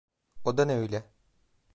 [0.45, 1.03] O da ne öyle?